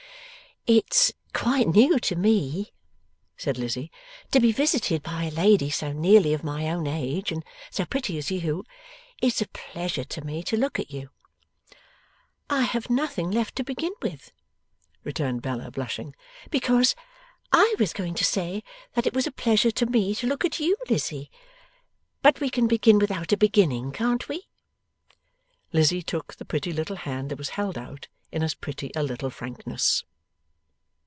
[0.67, 2.71] 'It's quite new to me,'
[3.35, 3.89] said Lizzie,
[4.29, 8.15] 'to be visited by a lady so nearly of my own age, and so pretty,
[8.19, 8.63] as you.
[9.23, 11.09] It's a pleasure to me to look at you.'
[12.51, 14.31] 'I have nothing left to begin with,'
[15.03, 16.13] returned Bella, blushing,
[16.51, 16.93] 'because
[17.51, 18.61] I was going to say
[18.93, 21.31] that it was a pleasure to me to look at you, Lizzie.
[22.21, 24.47] But we can begin without a beginning, can't we?'
[25.73, 29.31] Lizzie took the pretty little hand that was held out in as pretty a little
[29.31, 30.03] frankness.